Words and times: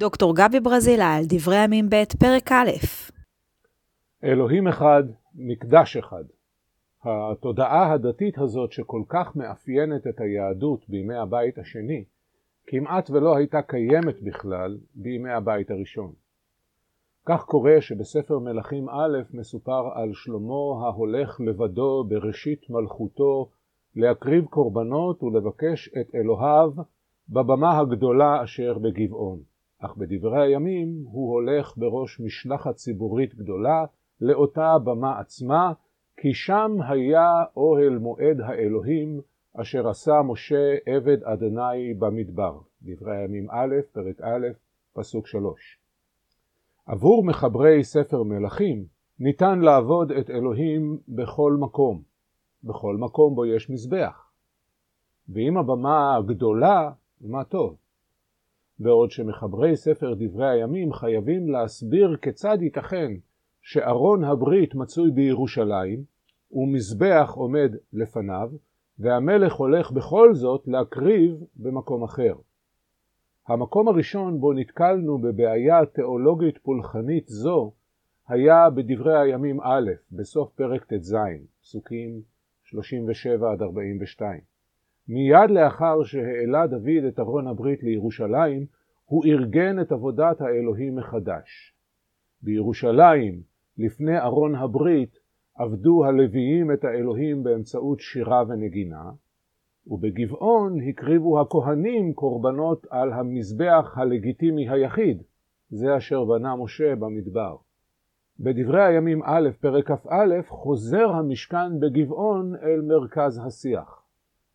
דוקטור 0.00 0.36
גבי 0.36 0.60
ברזילאי, 0.60 1.22
דברי 1.28 1.64
ימים 1.64 1.86
ב', 1.90 2.04
פרק 2.20 2.52
א'. 2.52 2.70
אלוהים 4.24 4.68
אחד, 4.68 5.02
מקדש 5.34 5.96
אחד. 5.96 6.24
התודעה 7.04 7.92
הדתית 7.92 8.38
הזאת 8.38 8.72
שכל 8.72 9.02
כך 9.08 9.36
מאפיינת 9.36 10.06
את 10.06 10.20
היהדות 10.20 10.88
בימי 10.88 11.14
הבית 11.14 11.58
השני, 11.58 12.04
כמעט 12.66 13.10
ולא 13.10 13.36
הייתה 13.36 13.62
קיימת 13.62 14.22
בכלל 14.22 14.78
בימי 14.94 15.30
הבית 15.30 15.70
הראשון. 15.70 16.12
כך 17.26 17.44
קורה 17.44 17.80
שבספר 17.80 18.38
מלכים 18.38 18.88
א' 18.88 19.18
מסופר 19.30 19.88
על 19.94 20.10
שלמה 20.12 20.86
ההולך 20.86 21.40
לבדו 21.40 22.04
בראשית 22.08 22.70
מלכותו 22.70 23.50
להקריב 23.96 24.44
קורבנות 24.44 25.22
ולבקש 25.22 25.90
את 26.00 26.14
אלוהיו 26.14 26.72
בבמה 27.28 27.78
הגדולה 27.78 28.44
אשר 28.44 28.78
בגבעון. 28.78 29.55
אך 29.78 29.96
בדברי 29.96 30.42
הימים 30.42 31.04
הוא 31.10 31.32
הולך 31.32 31.76
בראש 31.76 32.20
משלחת 32.20 32.74
ציבורית 32.74 33.34
גדולה 33.34 33.84
לאותה 34.20 34.78
במה 34.84 35.18
עצמה, 35.18 35.72
כי 36.16 36.34
שם 36.34 36.72
היה 36.88 37.44
אוהל 37.56 37.98
מועד 37.98 38.40
האלוהים 38.40 39.20
אשר 39.60 39.88
עשה 39.88 40.22
משה 40.24 40.76
עבד 40.86 41.22
אדוני 41.22 41.94
במדבר. 41.98 42.58
דברי 42.82 43.16
הימים 43.16 43.50
א', 43.50 43.74
פרק 43.92 44.20
א', 44.20 44.46
פסוק 44.92 45.26
שלוש. 45.26 45.78
עבור 46.86 47.24
מחברי 47.24 47.84
ספר 47.84 48.22
מלכים 48.22 48.84
ניתן 49.18 49.58
לעבוד 49.58 50.12
את 50.12 50.30
אלוהים 50.30 50.98
בכל 51.08 51.56
מקום, 51.60 52.02
בכל 52.64 52.96
מקום 52.96 53.34
בו 53.34 53.46
יש 53.46 53.70
מזבח. 53.70 54.30
ואם 55.28 55.56
הבמה 55.56 56.18
גדולה, 56.26 56.90
מה 57.20 57.44
טוב. 57.44 57.76
בעוד 58.78 59.10
שמחברי 59.10 59.76
ספר 59.76 60.14
דברי 60.18 60.50
הימים 60.50 60.92
חייבים 60.92 61.48
להסביר 61.48 62.16
כיצד 62.16 62.58
ייתכן 62.60 63.12
שארון 63.62 64.24
הברית 64.24 64.74
מצוי 64.74 65.10
בירושלים 65.10 66.04
ומזבח 66.52 67.32
עומד 67.34 67.76
לפניו 67.92 68.50
והמלך 68.98 69.54
הולך 69.54 69.90
בכל 69.92 70.34
זאת 70.34 70.68
להקריב 70.68 71.44
במקום 71.56 72.04
אחר. 72.04 72.34
המקום 73.48 73.88
הראשון 73.88 74.40
בו 74.40 74.52
נתקלנו 74.52 75.18
בבעיה 75.18 75.86
תיאולוגית 75.86 76.58
פולחנית 76.58 77.28
זו 77.28 77.72
היה 78.28 78.70
בדברי 78.70 79.20
הימים 79.20 79.60
א', 79.60 79.90
בסוף 80.12 80.52
פרק 80.52 80.84
ט"ז, 80.84 81.16
פסוקים 81.62 82.22
37 82.64 83.52
עד 83.52 83.62
42. 83.62 84.55
מיד 85.08 85.50
לאחר 85.50 86.02
שהעלה 86.04 86.66
דוד 86.66 87.04
את 87.08 87.18
ארון 87.18 87.46
הברית 87.46 87.82
לירושלים, 87.82 88.66
הוא 89.04 89.24
ארגן 89.26 89.80
את 89.80 89.92
עבודת 89.92 90.40
האלוהים 90.40 90.96
מחדש. 90.96 91.74
בירושלים, 92.42 93.40
לפני 93.78 94.18
ארון 94.18 94.54
הברית, 94.54 95.18
עבדו 95.54 96.04
הלוויים 96.04 96.72
את 96.72 96.84
האלוהים 96.84 97.42
באמצעות 97.42 98.00
שירה 98.00 98.42
ונגינה, 98.48 99.10
ובגבעון 99.86 100.88
הקריבו 100.88 101.40
הכהנים 101.40 102.12
קורבנות 102.12 102.86
על 102.90 103.12
המזבח 103.12 103.94
הלגיטימי 103.96 104.70
היחיד, 104.70 105.22
זה 105.68 105.96
אשר 105.96 106.24
בנה 106.24 106.56
משה 106.56 106.94
במדבר. 106.94 107.56
בדברי 108.40 108.84
הימים 108.84 109.22
א', 109.24 109.48
פרק 109.60 109.90
כ"א, 109.90 110.42
חוזר 110.48 111.08
המשכן 111.08 111.80
בגבעון 111.80 112.54
אל 112.62 112.80
מרכז 112.80 113.40
השיח. 113.46 114.05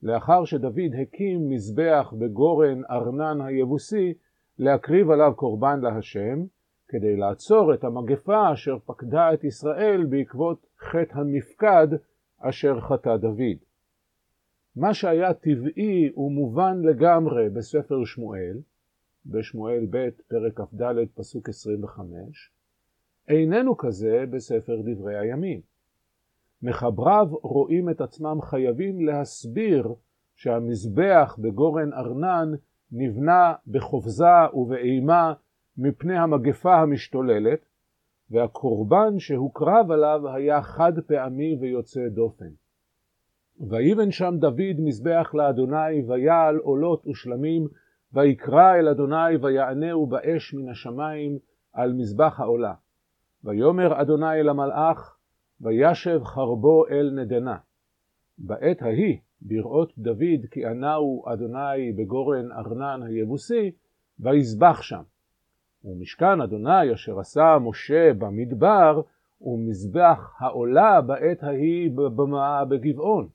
לאחר 0.04 0.46
שדוד 0.46 0.96
הקים 1.02 1.50
מזבח 1.50 2.14
בגורן 2.18 2.82
ארנן 2.90 3.42
היבוסי, 3.42 4.14
להקריב 4.60 5.12
עליו 5.12 5.34
קורבן 5.36 5.80
להשם, 5.82 6.44
כדי 6.88 7.16
לעצור 7.18 7.74
את 7.74 7.84
המגפה 7.84 8.54
אשר 8.54 8.78
פקדה 8.86 9.34
את 9.34 9.44
ישראל 9.44 10.06
בעקבות 10.10 10.66
חטא 10.80 11.18
המפקד 11.18 11.88
אשר 12.40 12.80
חטא 12.80 13.18
דוד. 13.18 13.58
מה 14.76 14.94
שהיה 14.94 15.34
טבעי 15.34 16.12
ומובן 16.18 16.82
לגמרי 16.82 17.50
בספר 17.50 18.06
שמואל, 18.06 18.58
בשמואל 19.26 19.88
ב' 19.90 20.10
פרק 20.28 20.60
כ"ד 20.60 20.84
פסוק 21.16 21.50
25, 21.50 22.52
איננו 23.28 23.78
כזה 23.78 24.24
בספר 24.30 24.82
דברי 24.86 25.20
הימים. 25.20 25.62
מחבריו 26.64 27.28
רואים 27.32 27.90
את 27.90 28.02
עצמם 28.02 28.42
חייבים 28.42 29.02
להסביר 29.02 29.94
שהמזבח 30.36 31.38
בגורן 31.42 31.94
ארנן 31.94 32.52
נבנה 32.92 33.54
בחופזה 33.68 34.48
ובאימה 34.54 35.34
מפני 35.78 36.18
המגפה 36.18 36.76
המשתוללת, 36.76 37.66
והקורבן 38.30 39.20
שהוקרב 39.20 39.92
עליו 39.92 40.22
היה 40.36 40.62
חד 40.62 40.94
פעמי 41.08 41.56
ויוצא 41.56 42.08
דופן. 42.08 42.50
ויבן 43.70 44.12
שם 44.12 44.34
דוד 44.40 44.76
מזבח 44.80 45.32
לאדוני, 45.34 46.02
ויעל 46.08 46.58
עולות 46.58 47.08
ושלמים, 47.08 47.68
ויקרא 48.14 48.76
אל 48.76 48.88
אדוני, 48.88 49.38
ויענהו 49.42 50.08
באש 50.08 50.54
מן 50.54 50.70
השמיים 50.70 51.38
על 51.74 51.94
מזבח 51.94 52.40
העולה. 52.40 52.74
ויאמר 53.44 54.02
אדוני 54.02 54.40
אל 54.40 54.50
המלאך, 54.50 55.18
וישב 55.62 56.24
חרבו 56.24 56.88
אל 56.88 57.12
נדנה. 57.16 57.58
בעת 58.38 58.82
ההיא, 58.82 59.18
בראות 59.42 59.94
דוד 59.98 60.46
כי 60.52 60.66
ענהו 60.66 61.24
אדוני 61.28 61.92
בגורן 61.96 62.52
ארנן 62.52 63.04
היבוסי, 63.04 63.72
ויזבח 64.20 64.82
שם. 64.82 65.02
ומשכן 65.86 66.42
אדוני 66.42 66.94
אשר 66.94 67.20
עשה 67.20 67.58
משה 67.62 68.14
במדבר, 68.14 69.02
ומזבח 69.42 70.36
העולה 70.40 71.02
בעת 71.02 71.44
ההיא 71.44 71.92
בבמה 71.92 72.66
בגבעון. 72.66 73.28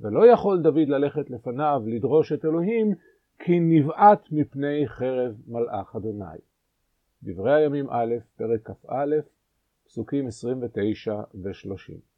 ולא 0.00 0.26
יכול 0.26 0.62
דוד 0.62 0.88
ללכת 0.88 1.30
לפניו 1.30 1.82
לדרוש 1.86 2.32
את 2.32 2.44
אלוהים, 2.44 2.94
כי 3.38 3.60
נבעט 3.60 4.32
מפני 4.32 4.88
חרב 4.88 5.34
מלאך 5.48 5.96
אדוני. 5.96 6.38
דברי 7.22 7.54
הימים 7.54 7.90
א', 7.90 8.14
פרק 8.36 8.70
כ"א, 8.70 9.14
פסוקים 9.90 10.26
29 10.26 11.20
ו-30. 11.34 12.09